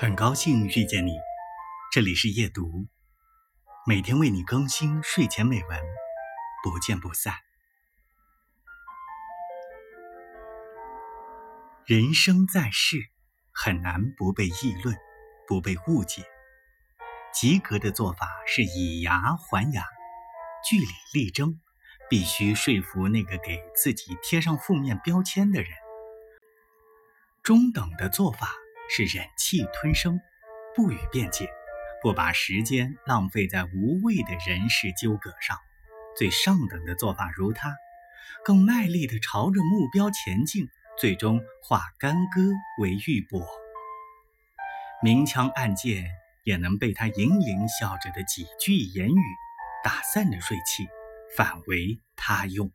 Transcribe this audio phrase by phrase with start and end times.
[0.00, 1.18] 很高兴遇见你，
[1.92, 2.86] 这里是夜读，
[3.86, 5.78] 每天为你更新睡前美文，
[6.62, 7.34] 不见不散。
[11.84, 12.96] 人生在世，
[13.52, 14.96] 很难不被议论，
[15.46, 16.24] 不被误解。
[17.30, 19.84] 及格的做法是以牙还牙，
[20.66, 21.60] 据理力争，
[22.08, 25.70] 必须说服那个给自己贴上负面标签的人。
[27.42, 28.59] 中等的做法。
[28.92, 30.20] 是忍气吞声，
[30.74, 31.48] 不予辩解，
[32.02, 35.56] 不把时间浪费在无谓的人事纠葛上。
[36.16, 37.76] 最上等的做法如他，
[38.44, 40.66] 更卖力地朝着目标前进，
[40.98, 42.40] 最终化干戈
[42.80, 43.46] 为玉帛。
[45.04, 46.04] 明枪暗箭
[46.42, 49.22] 也能被他盈盈笑着的几句言语
[49.84, 50.88] 打散的锐气，
[51.36, 52.72] 反为他用。